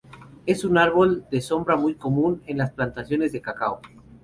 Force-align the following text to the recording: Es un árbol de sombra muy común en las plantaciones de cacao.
Es 0.47 0.63
un 0.65 0.79
árbol 0.79 1.27
de 1.29 1.41
sombra 1.41 1.75
muy 1.75 1.93
común 1.93 2.41
en 2.47 2.57
las 2.57 2.71
plantaciones 2.71 3.33
de 3.33 3.41
cacao. 3.43 3.81